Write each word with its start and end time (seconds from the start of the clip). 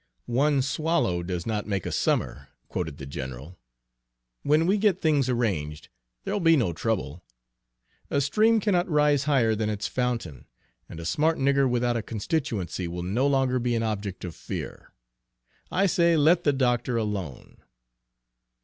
"'One 0.25 0.63
swallow 0.63 1.21
does 1.21 1.45
not 1.45 1.67
make 1.67 1.85
a 1.85 1.91
summer,'" 1.91 2.47
quoted 2.69 2.97
the 2.97 3.05
general. 3.05 3.59
"When 4.41 4.65
we 4.65 4.79
get 4.79 4.99
things 4.99 5.29
arranged, 5.29 5.89
there'll 6.23 6.39
be 6.39 6.57
no 6.57 6.73
trouble. 6.73 7.23
A 8.09 8.19
stream 8.19 8.59
cannot 8.59 8.89
rise 8.89 9.25
higher 9.25 9.53
than 9.53 9.69
its 9.69 9.87
fountain, 9.87 10.47
and 10.89 10.99
a 10.99 11.05
smart 11.05 11.37
nigger 11.37 11.69
without 11.69 11.97
a 11.97 12.01
constituency 12.01 12.87
will 12.87 13.03
no 13.03 13.27
longer 13.27 13.59
be 13.59 13.75
an 13.75 13.83
object 13.83 14.25
of 14.25 14.33
fear. 14.33 14.91
I 15.71 15.85
say, 15.85 16.17
let 16.17 16.45
the 16.45 16.53
doctor 16.53 16.97
alone." 16.97 17.57